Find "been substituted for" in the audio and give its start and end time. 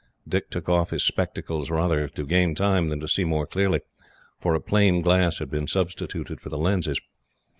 5.51-6.49